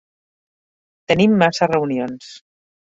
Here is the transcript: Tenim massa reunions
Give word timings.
Tenim 1.13 1.37
massa 1.45 1.71
reunions 1.77 2.35